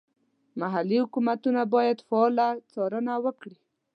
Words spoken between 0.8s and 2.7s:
حکومتونه باید فعاله